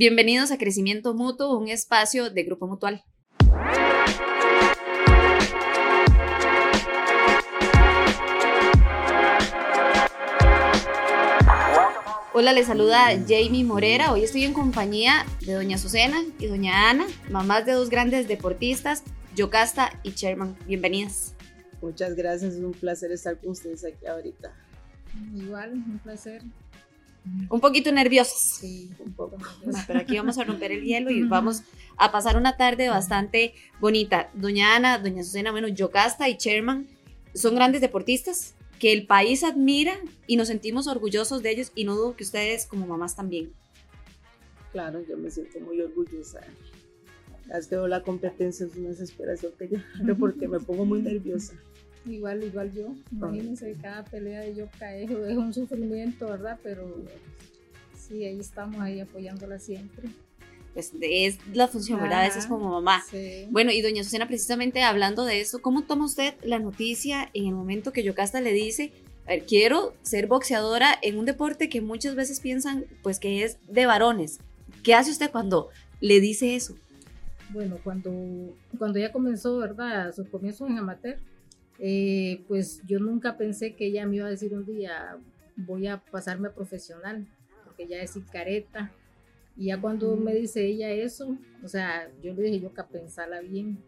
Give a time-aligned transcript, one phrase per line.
[0.00, 3.04] Bienvenidos a Crecimiento Mutuo, un espacio de Grupo Mutual.
[12.32, 14.10] Hola, les saluda Jamie Morera.
[14.10, 19.02] Hoy estoy en compañía de doña Susana y doña Ana, mamás de dos grandes deportistas,
[19.36, 20.56] Yocasta y Sherman.
[20.66, 21.34] Bienvenidas.
[21.82, 24.50] Muchas gracias, es un placer estar con ustedes aquí ahorita.
[25.36, 26.40] Igual, un placer.
[27.48, 28.58] Un poquito nerviosas.
[28.60, 29.36] Sí, un poco
[29.86, 31.62] pero aquí vamos a romper el hielo y vamos
[31.96, 34.30] a pasar una tarde bastante bonita.
[34.34, 36.88] Doña Ana, doña Susana, bueno, Yocasta y Sherman
[37.34, 41.94] son grandes deportistas que el país admira y nos sentimos orgullosos de ellos y no
[41.94, 43.52] dudo que ustedes como mamás también.
[44.72, 46.40] Claro, yo me siento muy orgullosa.
[47.68, 51.54] Que veo la competencia es una desesperación que yo porque me pongo muy nerviosa.
[52.06, 52.94] Igual, igual yo.
[53.12, 56.58] Imagínense, cada pelea de yo es un sufrimiento, ¿verdad?
[56.62, 57.04] Pero
[57.96, 60.08] sí, ahí estamos ahí apoyándola siempre
[60.72, 62.20] pues es la función, ¿verdad?
[62.20, 63.02] A veces como mamá.
[63.50, 67.54] Bueno, y doña Susana, precisamente hablando de eso, ¿cómo toma usted la noticia en el
[67.54, 68.92] momento que Yocasta le dice,
[69.26, 73.58] a ver, quiero ser boxeadora en un deporte que muchas veces piensan pues que es
[73.68, 74.38] de varones?
[74.82, 75.68] ¿Qué hace usted cuando
[76.00, 76.76] le dice eso?
[77.50, 78.12] Bueno, cuando,
[78.78, 80.14] cuando ella comenzó, ¿verdad?
[80.14, 81.18] Sus comienzos en amateur,
[81.80, 85.18] eh, pues yo nunca pensé que ella me iba a decir un día,
[85.56, 87.26] voy a pasarme a profesional,
[87.64, 88.92] porque ya es careta,
[89.56, 93.40] y ya cuando me dice ella eso, o sea, yo le dije yo que pensarla
[93.40, 93.78] bien.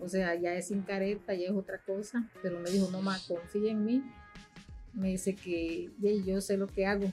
[0.00, 2.28] O sea, ya es sin careta, ya es otra cosa.
[2.42, 4.02] Pero me dijo, no más, confía en mí.
[4.92, 5.90] Me dice que
[6.26, 7.06] yo sé lo que hago.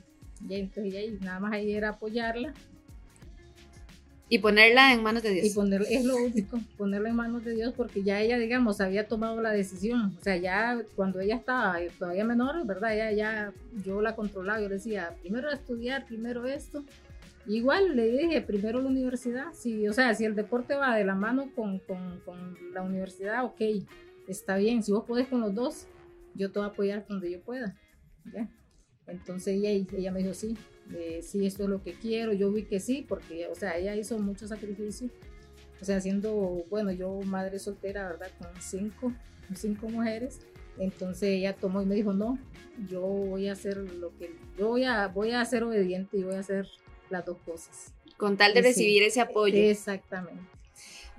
[0.48, 2.54] Ya, entonces ya, nada más ahí era apoyarla.
[4.32, 5.48] Y ponerla en manos de Dios.
[5.48, 9.08] Y poner, es lo único, ponerla en manos de Dios porque ya ella, digamos, había
[9.08, 10.16] tomado la decisión.
[10.20, 12.96] O sea, ya cuando ella estaba todavía menor, ¿verdad?
[12.96, 16.84] Ya, ya yo la controlaba, yo le decía, primero estudiar, primero esto.
[17.48, 21.16] Igual le dije, primero la universidad, si, o sea, si el deporte va de la
[21.16, 23.62] mano con, con, con, la universidad, ok,
[24.28, 25.88] está bien, si vos podés con los dos,
[26.36, 27.76] yo te voy a apoyar donde yo pueda.
[28.32, 28.48] ¿ya?
[29.12, 30.56] Entonces ella, ella me dijo, sí,
[30.96, 33.96] eh, sí, esto es lo que quiero, yo vi que sí, porque, o sea, ella
[33.96, 35.10] hizo mucho sacrificio,
[35.82, 38.32] o sea, siendo, bueno, yo madre soltera, ¿verdad?
[38.38, 39.14] Con cinco,
[39.56, 40.40] cinco mujeres,
[40.78, 42.40] entonces ella tomó y me dijo, no,
[42.90, 46.36] yo voy a hacer lo que, yo voy a, voy a ser obediente y voy
[46.36, 46.68] a hacer
[47.10, 47.94] las dos cosas.
[48.18, 49.58] Con tal de recibir ese apoyo.
[49.58, 50.42] Exactamente.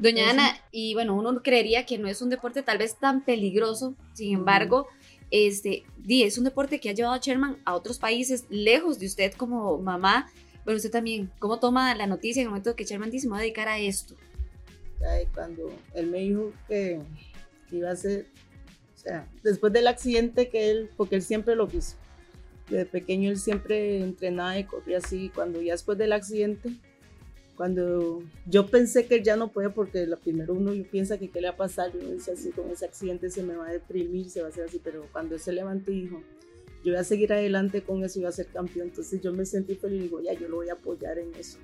[0.01, 3.95] Doña Ana, y bueno, uno creería que no es un deporte tal vez tan peligroso,
[4.15, 4.89] sin embargo,
[5.31, 9.33] este, es un deporte que ha llevado a Sherman a otros países lejos de usted
[9.35, 10.31] como mamá.
[10.65, 13.39] Pero usted también, ¿cómo toma la noticia en el momento que Sherman dice, me voy
[13.39, 14.15] a dedicar a esto?
[15.35, 17.01] cuando él me dijo que,
[17.73, 18.27] iba a ser,
[18.95, 21.97] o sea, después del accidente que él, porque él siempre lo quiso,
[22.69, 25.31] de pequeño él siempre entrenaba y corría así.
[25.35, 26.71] Cuando ya después del accidente,
[27.61, 31.49] cuando yo pensé que ya no podía, porque lo primero uno piensa que qué le
[31.49, 34.41] va a pasar, uno dice así, con ese accidente se me va a deprimir, se
[34.41, 36.23] va a hacer así, pero cuando él se levantó y dijo,
[36.83, 39.45] yo voy a seguir adelante con eso y voy a ser campeón, entonces yo me
[39.45, 41.59] sentí feliz y digo, ya, yo lo voy a apoyar en eso.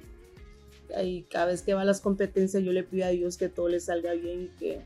[1.03, 3.71] Y cada vez que va a las competencias yo le pido a Dios que todo
[3.71, 4.81] le salga bien y que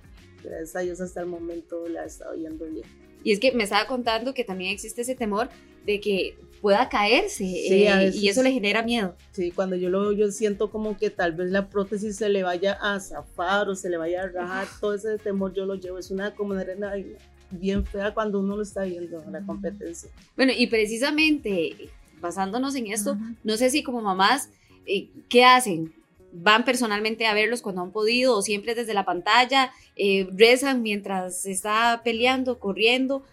[0.44, 2.86] gracias a Dios hasta el momento la ha estado yendo bien.
[3.24, 5.48] Y es que me estaba contando que también existe ese temor
[5.84, 9.16] de que pueda caerse eh, y eso le genera miedo.
[9.32, 12.74] Sí, cuando yo lo yo siento como que tal vez la prótesis se le vaya
[12.74, 16.10] a zafar o se le vaya a rajar, todo ese temor yo lo llevo, es
[16.10, 16.92] una como arena
[17.50, 20.10] bien fea cuando uno lo está viendo en la competencia.
[20.36, 24.50] Bueno, y precisamente basándonos en esto, no sé si como mamás,
[24.86, 25.94] eh, ¿qué hacen?
[26.32, 31.46] van personalmente a verlos cuando han podido o siempre desde la pantalla, eh, rezan mientras
[31.46, 33.24] está peleando, corriendo.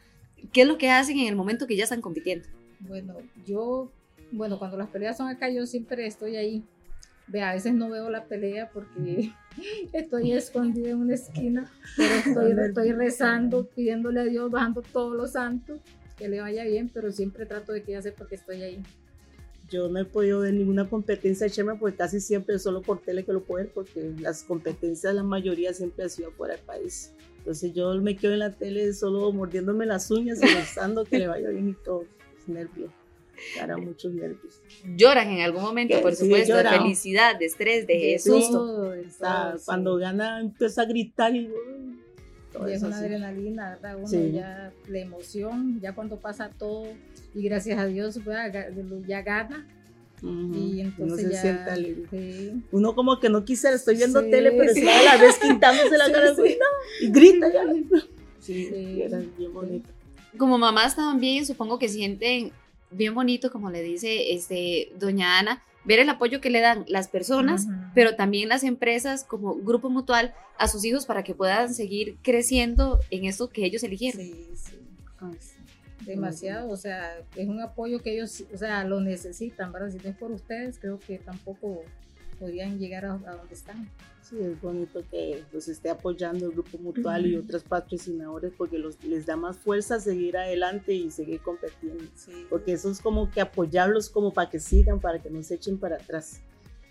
[0.52, 2.48] ¿Qué es lo que hacen en el momento que ya están compitiendo?
[2.80, 3.16] Bueno,
[3.46, 3.92] yo,
[4.32, 6.64] bueno, cuando las peleas son acá, yo siempre estoy ahí.
[7.28, 9.34] Ve, a veces no veo la pelea porque
[9.94, 15.34] estoy escondida en una esquina, pero estoy, estoy rezando, pidiéndole a Dios, bajando todos los
[15.34, 15.82] santos,
[16.18, 18.84] que le vaya bien, pero siempre trato de que ella sepa que estoy ahí
[19.70, 23.26] yo no he podido ver ninguna competencia de Sherman porque casi siempre solo por tele
[23.26, 27.14] que lo puedo ver porque las competencias la mayoría siempre han sido fuera del país.
[27.38, 31.28] Entonces yo me quedo en la tele solo mordiéndome las uñas y rezando que le
[31.28, 32.06] vaya bien y todo.
[32.38, 32.92] Es nervio.
[33.56, 34.62] Cara, muchos nervios.
[34.96, 38.94] Lloran en algún momento, por supuesto, de felicidad, de estrés, de, susto.
[39.66, 41.50] Cuando gana empieza a gritar y
[42.68, 43.98] y es una adrenalina, ¿verdad?
[43.98, 46.88] Uno ya, la emoción, ya cuando pasa todo,
[47.34, 48.38] y gracias a Dios pues,
[49.08, 49.68] ya gana.
[50.24, 52.64] Y entonces uno se ya, sienta sí.
[52.72, 56.06] Uno como que no quisiera, estoy viendo tele, pero está a la vez quitándose la
[56.12, 56.34] cara
[57.02, 57.64] y grita ya.
[58.40, 59.90] Sí, era bien bonito.
[60.38, 62.52] Como mamás también supongo que sienten
[62.90, 67.08] bien bonito, como le dice este, doña Ana, ver el apoyo que le dan las
[67.08, 72.18] personas, pero también las empresas como grupo mutual a sus hijos para que puedan seguir
[72.22, 74.22] creciendo en eso que ellos eligieron.
[74.22, 74.74] Sí, sí.
[76.06, 79.90] Demasiado, o sea, es un apoyo que ellos, o sea, lo necesitan, ¿verdad?
[79.90, 81.84] Si no es por ustedes, creo que tampoco
[82.40, 83.90] podrían llegar a, donde están.
[84.22, 89.02] Sí, es bonito que los esté apoyando el Grupo Mutual y otros patrocinadores porque los,
[89.04, 92.04] les da más fuerza a seguir adelante y seguir compitiendo.
[92.50, 95.78] Porque eso es como que apoyarlos como para que sigan, para que no se echen
[95.78, 96.42] para atrás.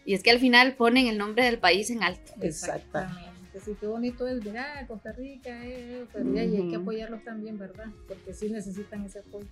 [0.07, 2.33] Y es que al final ponen el nombre del país en alto.
[2.41, 3.37] Exactamente.
[3.65, 7.87] Sí, qué bonito es, mira, Costa Rica, eh, pero y hay que apoyarlos también, ¿verdad?
[8.07, 9.47] Porque sí necesitan ese apoyo.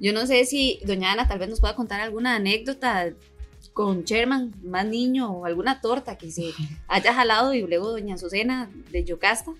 [0.00, 3.12] Yo no sé si doña Ana tal vez nos pueda contar alguna anécdota
[3.74, 6.52] con Sherman, más niño, o alguna torta que se
[6.88, 9.52] haya jalado y luego doña Susana de Yocasta.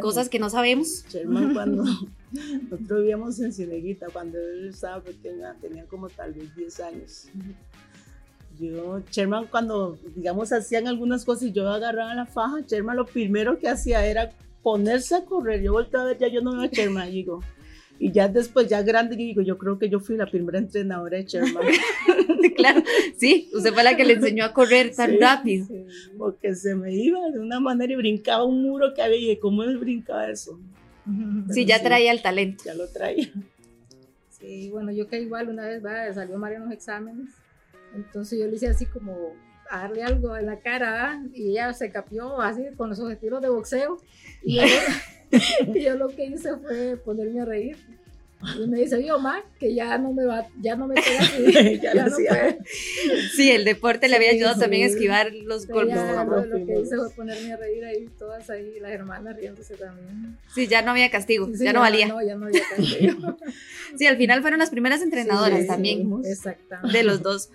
[0.00, 1.04] cosas que no sabemos.
[1.08, 6.80] Sherman cuando nosotros vivíamos en Cineguita, cuando él estaba pequeña, tenía como tal vez 10
[6.80, 7.28] años.
[8.58, 13.58] Yo, Sherman cuando, digamos, hacían algunas cosas y yo agarraba la faja, Sherman lo primero
[13.58, 14.32] que hacía era
[14.62, 15.62] ponerse a correr.
[15.62, 17.40] Yo volteé a ver, ya yo no veo a Sherman, y digo,
[17.98, 21.18] y ya después, ya grande, yo digo, yo creo que yo fui la primera entrenadora
[21.18, 21.64] de Sherman.
[22.56, 22.82] claro,
[23.16, 25.66] sí, usted fue la que le enseñó a correr tan rápido.
[26.16, 29.64] porque se me iba de una manera y brincaba un muro que había, y ¿cómo
[29.64, 30.58] él brincaba eso?
[31.50, 32.64] sí, ya traía el talento.
[32.66, 33.32] Ya lo traía.
[34.30, 35.82] Sí, bueno, yo que igual una vez
[36.14, 37.30] salió María en los exámenes,
[37.94, 39.32] entonces yo le hice así como
[39.70, 43.48] a darle algo en la cara, y ella se capió así con los objetivos de
[43.48, 43.98] boxeo,
[44.44, 44.60] y
[45.74, 47.76] y yo lo que hice fue ponerme a reír.
[48.56, 51.80] Y me dice, yo, ma, que ya no me va, ya no me pega así,
[51.82, 52.58] ya, no puede.
[53.34, 55.96] Sí, el deporte le había ayudado también a esquivar los golpes.
[55.96, 59.74] Ya, lo, lo, que hice fue ponerme a reír ahí, todas ahí, las hermanas riéndose
[59.76, 60.38] también.
[60.54, 62.06] Sí, ya no había castigo, ya, no valía.
[62.06, 63.36] No, ya no había castigo.
[63.98, 66.08] sí, al final fueron las primeras entrenadoras también.
[66.24, 66.96] Exactamente.
[66.96, 67.50] De los dos.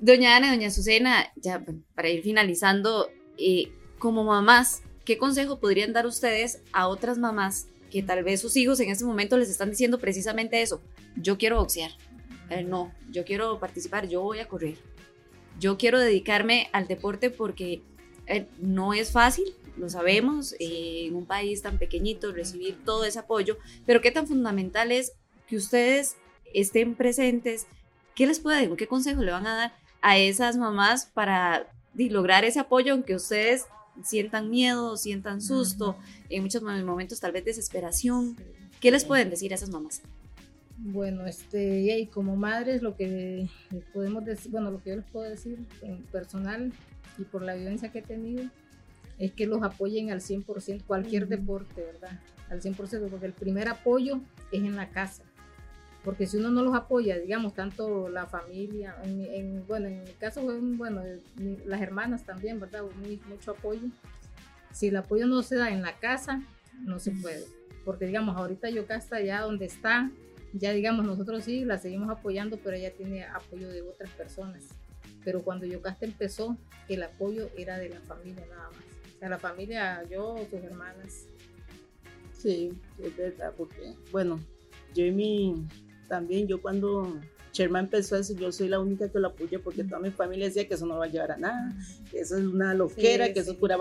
[0.00, 1.64] Doña Ana y doña Susana, ya
[1.94, 3.08] para ir finalizando,
[3.38, 3.70] eh,
[4.00, 8.80] como mamás, ¿qué consejo podrían dar ustedes a otras mamás que tal vez sus hijos
[8.80, 10.80] en este momento les están diciendo precisamente eso?
[11.16, 11.90] Yo quiero boxear.
[12.50, 14.76] Eh, no, yo quiero participar, yo voy a correr.
[15.58, 17.82] Yo quiero dedicarme al deporte porque
[18.26, 23.18] eh, no es fácil, lo sabemos, eh, en un país tan pequeñito recibir todo ese
[23.18, 25.12] apoyo, pero qué tan fundamental es
[25.46, 26.16] que ustedes
[26.54, 27.66] estén presentes.
[28.14, 28.76] ¿Qué les puede decir?
[28.76, 33.66] ¿Qué consejo le van a dar a esas mamás para lograr ese apoyo aunque ustedes
[34.02, 35.96] sientan miedo, sientan susto,
[36.28, 38.36] en muchos momentos tal vez desesperación.
[38.80, 40.02] ¿Qué les pueden decir a esas mamás?
[40.78, 43.48] Bueno, este, y como madres lo que
[43.92, 46.72] podemos decir, bueno, lo que yo les puedo decir en personal
[47.18, 48.44] y por la vivencia que he tenido,
[49.18, 52.18] es que los apoyen al 100%, cualquier deporte, ¿verdad?
[52.50, 55.22] Al 100%, porque el primer apoyo es en la casa
[56.04, 60.42] porque si uno no los apoya, digamos, tanto la familia, en, bueno, en mi caso
[60.42, 61.02] fue, bueno,
[61.64, 62.82] las hermanas también, ¿verdad?
[63.00, 63.88] Muy, mucho apoyo.
[64.72, 66.42] Si el apoyo no se da en la casa,
[66.80, 67.44] no se puede,
[67.84, 70.10] porque digamos, ahorita Yocasta ya donde está,
[70.52, 74.64] ya digamos, nosotros sí la seguimos apoyando, pero ella tiene apoyo de otras personas.
[75.24, 76.56] Pero cuando Yocasta empezó,
[76.88, 78.80] el apoyo era de la familia nada más.
[79.14, 81.26] O sea, la familia, yo, sus hermanas.
[82.32, 84.40] Sí, es verdad, porque, bueno,
[84.94, 85.66] yo y mi,
[86.12, 87.18] también yo cuando
[87.54, 90.68] Sherman empezó eso, yo soy la única que lo apoya porque toda mi familia decía
[90.68, 91.74] que eso no va a llevar a nada,
[92.10, 93.78] que eso es una loquera, que eso es pura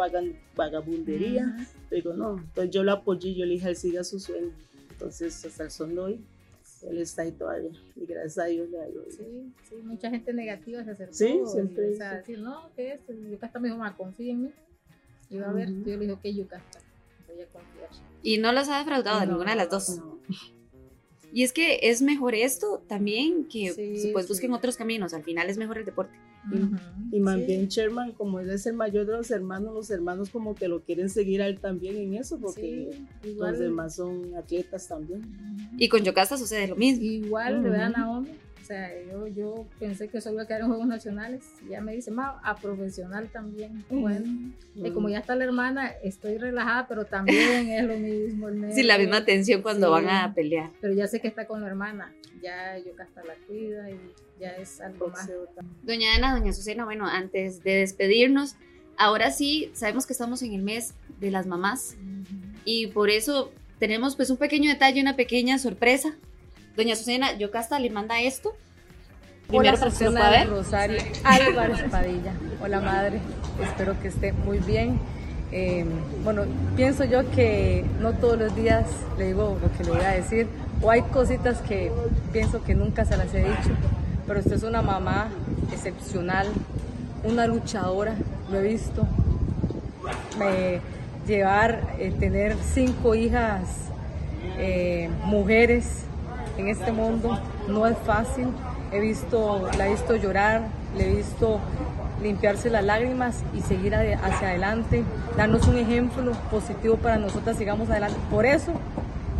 [0.55, 1.53] vagabundería.
[1.89, 4.53] Pero no, entonces yo lo apoyé y yo le dije, él siga su sueño.
[4.91, 6.25] Entonces hasta el son de hoy,
[6.83, 9.03] él está ahí todavía y gracias a Dios le ayuda.
[9.09, 11.13] Sí, sí, mucha gente negativa se acercó.
[11.13, 11.91] Sí, siempre.
[11.91, 13.01] o sea, decir, no, ¿qué es?
[13.29, 14.51] Yucasta me dijo, confía en mí.
[15.29, 16.79] Y va a ver, yo le dije, ok, Yucasta,
[17.27, 17.89] voy a confiar.
[18.23, 19.97] Y no los ha defraudado de ninguna de las dos.
[19.97, 20.17] No.
[21.33, 25.57] Y es que es mejor esto también que pues busquen otros caminos, al final es
[25.57, 26.17] mejor el deporte.
[27.11, 30.55] Y, más bien Sherman, como él es el mayor de los hermanos, los hermanos como
[30.55, 32.89] que lo quieren seguir a él también en eso, porque
[33.23, 35.21] los demás son atletas también.
[35.77, 37.03] Y con Yocasta sucede lo mismo.
[37.03, 40.61] Igual, le vean a Naomi, o sea, yo, yo pensé que solo iba a quedar
[40.61, 41.43] en Juegos Nacionales.
[41.65, 43.83] Y ya me dice, ma, a profesional también.
[43.89, 48.49] Bueno, y como ya está la hermana, estoy relajada, pero también es lo mismo.
[48.49, 50.69] El sí, la misma tensión cuando van a pelear.
[50.79, 52.13] Pero ya sé que está con la hermana.
[52.41, 53.99] Ya yo hasta la cuida y
[54.39, 55.29] ya es algo más.
[55.83, 58.55] Doña Ana, doña Susana, bueno, antes de despedirnos,
[58.97, 61.97] ahora sí, sabemos que estamos en el mes de las mamás.
[62.63, 66.15] Y por eso tenemos pues un pequeño detalle, una pequeña sorpresa
[66.75, 68.53] Doña Susana Yocasta le manda esto.
[69.47, 70.49] Primero para que lo pueda ver.
[70.49, 72.33] Rosario Álvarez Padilla.
[72.61, 73.19] Hola madre,
[73.61, 74.99] espero que esté muy bien.
[75.51, 75.85] Eh,
[76.23, 76.43] bueno,
[76.77, 78.85] pienso yo que no todos los días
[79.17, 80.47] le digo lo que le voy a decir,
[80.81, 81.91] o hay cositas que
[82.31, 83.71] pienso que nunca se las he dicho,
[84.25, 85.27] pero usted es una mamá
[85.73, 86.47] excepcional,
[87.25, 88.15] una luchadora,
[88.49, 89.05] lo he visto.
[90.39, 90.79] Me,
[91.27, 93.63] llevar, eh, tener cinco hijas
[94.57, 96.05] eh, mujeres
[96.61, 97.37] en este mundo
[97.67, 98.47] no es fácil.
[98.91, 100.63] He visto, la he visto llorar,
[100.97, 101.59] le he visto
[102.21, 105.03] limpiarse las lágrimas y seguir hacia adelante,
[105.37, 108.17] darnos un ejemplo positivo para nosotras, sigamos adelante.
[108.29, 108.73] Por eso,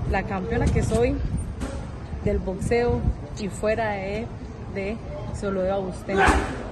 [0.09, 1.15] la campeona que soy
[2.25, 2.99] del boxeo
[3.39, 4.27] y fuera de,
[5.33, 6.17] se lo debo a usted,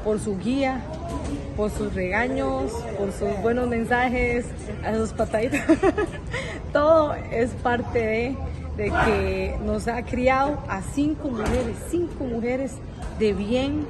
[0.04, 0.82] por su guía,
[1.56, 4.46] por sus regaños, por sus buenos mensajes,
[4.86, 5.62] a sus pataditas.
[6.74, 8.36] Todo es parte de,
[8.78, 12.74] de que nos ha criado a cinco mujeres, cinco mujeres
[13.20, 13.86] de bien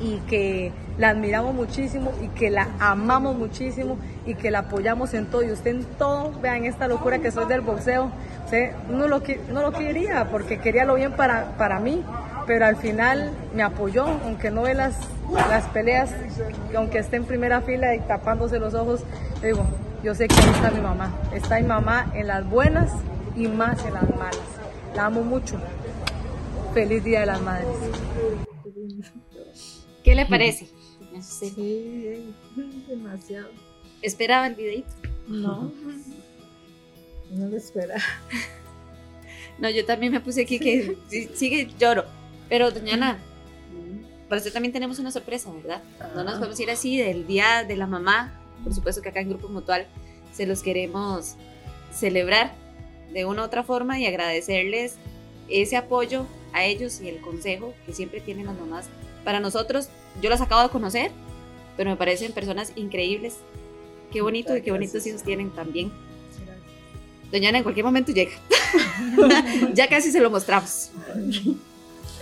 [0.00, 5.26] y que la admiramos muchísimo y que la amamos muchísimo y que la apoyamos en
[5.26, 5.42] todo.
[5.42, 8.10] Y usted en todo, vean esta locura que soy del boxeo,
[8.44, 12.04] usted no lo, no lo quería porque quería lo bien para, para mí,
[12.46, 14.96] pero al final me apoyó, aunque no ve las,
[15.50, 16.10] las peleas,
[16.76, 19.04] aunque esté en primera fila y tapándose los ojos,
[19.42, 19.64] digo,
[20.02, 22.90] yo sé que ahí está mi mamá, está mi mamá en las buenas
[23.38, 24.36] y más en las malas.
[24.94, 25.60] La amo mucho.
[26.74, 27.68] Feliz Día de las Madres.
[30.02, 30.68] ¿Qué le parece?
[31.20, 32.34] Sí,
[32.88, 33.48] demasiado.
[34.02, 34.90] ¿Esperaba el videito?
[35.28, 35.72] No,
[37.30, 38.02] no lo esperaba.
[39.58, 40.96] No, yo también me puse aquí que
[41.34, 42.04] sigue lloro.
[42.48, 43.18] Pero, doña Ana,
[44.28, 45.82] para usted también tenemos una sorpresa, ¿verdad?
[46.14, 48.40] No nos podemos ir así del Día de la Mamá.
[48.62, 49.86] Por supuesto que acá en Grupo Mutual
[50.32, 51.34] se los queremos
[51.92, 52.54] celebrar
[53.12, 54.96] de una u otra forma y agradecerles
[55.48, 58.86] ese apoyo a ellos y el consejo que siempre tienen las mamás.
[59.24, 59.88] Para nosotros,
[60.22, 61.10] yo las acabo de conocer,
[61.76, 63.36] pero me parecen personas increíbles.
[64.12, 65.92] Qué bonito y qué bonitos hijos tienen también.
[67.30, 68.32] Doña Ana en cualquier momento llega.
[69.74, 70.90] ya casi se lo mostramos.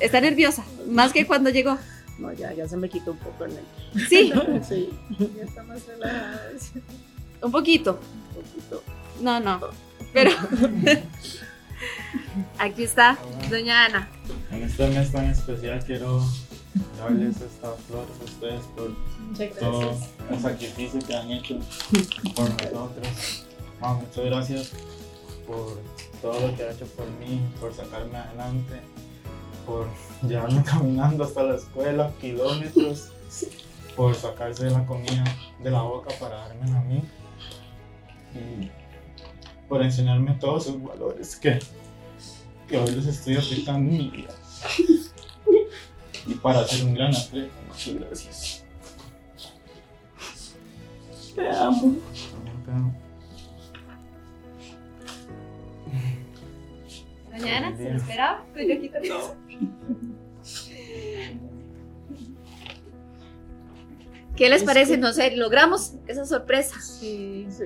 [0.00, 0.64] ¿Está nerviosa?
[0.88, 1.78] Más que cuando llegó.
[2.19, 4.09] No, ya, ya se me quitó un poco el nervio.
[4.09, 4.33] ¿Sí?
[4.69, 4.90] sí.
[5.37, 6.50] Ya está más relajada.
[7.43, 8.00] Un poquito.
[8.35, 8.83] Un poquito.
[9.21, 9.61] No, no.
[10.16, 10.30] Pero
[12.58, 13.18] aquí está
[13.50, 14.08] Doña Ana.
[14.50, 16.25] En este mes tan especial quiero
[16.99, 18.96] darles estas flores a ustedes por
[19.61, 19.99] todo
[20.30, 21.58] el sacrificio que han hecho
[22.35, 23.44] por nosotros.
[23.80, 24.73] muchas gracias
[25.46, 25.82] por
[26.23, 28.80] todo lo que ha hecho por mí, por sacarme adelante
[29.66, 29.87] por
[30.23, 33.11] llevarme caminando hasta la escuela, kilómetros,
[33.94, 35.25] por sacarse la comida
[35.62, 37.02] de la boca para darme a mí
[38.35, 38.86] y
[39.68, 41.58] por enseñarme todos esos valores que,
[42.68, 44.35] que hoy los estoy aplicando en mi vida.
[46.26, 48.64] Y para ser un gran atleta, muchas gracias.
[51.35, 51.96] Te amo.
[52.64, 52.94] Te amo.
[57.30, 58.44] Mañana, ¿se lo esperaba?
[58.56, 59.14] Yo aquí también.
[64.37, 64.99] ¿Qué les parece?
[64.99, 66.80] No sé, logramos esa sorpresa.
[66.80, 67.64] Sí, sí.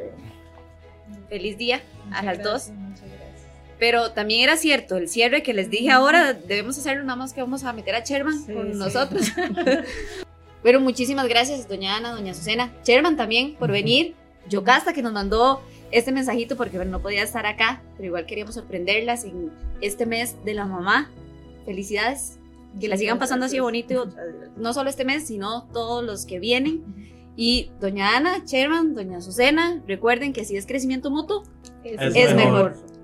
[1.30, 1.80] Feliz día
[2.12, 2.68] a las dos.
[2.68, 3.48] Muchas gracias.
[3.78, 7.40] Pero también era cierto, el cierre que les dije ahora, debemos hacerlo nada más que
[7.40, 8.78] vamos a meter a Sherman Sí, con sí.
[8.78, 9.28] nosotros.
[10.62, 14.14] Pero muchísimas gracias, doña Ana, doña Susana, Sherman también por venir,
[14.50, 18.54] Yocasta que nos mandó este mensajito porque bueno, no podía estar acá, pero igual queríamos
[18.56, 21.10] sorprenderlas en este mes de la mamá.
[21.64, 22.38] Felicidades,
[22.78, 24.08] que la sigan pasando así bonito,
[24.56, 26.82] no solo este mes, sino todos los que vienen.
[27.42, 31.42] Y doña Ana, Sherman, doña Susana, recuerden que si es crecimiento mutuo,
[31.82, 32.72] Es es mejor.
[32.74, 32.99] mejor.